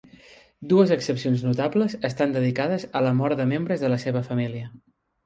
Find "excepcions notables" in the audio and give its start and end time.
0.93-1.95